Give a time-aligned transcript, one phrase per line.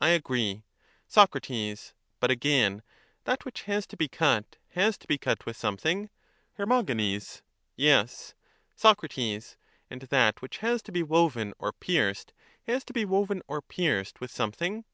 [0.00, 0.52] I agree.
[0.52, 0.62] own
[1.12, 1.92] proper ^^^_ g^^
[2.30, 2.82] again,
[3.24, 5.46] that which has to be cut has to be cut instruments..
[5.46, 6.10] with something?
[6.54, 7.20] Her.
[7.76, 8.32] Yes.
[8.74, 9.04] Soc.
[9.22, 12.32] And that which has to be woven or pierced
[12.66, 14.76] has to be woven or pierced with something?
[14.78, 14.84] Her.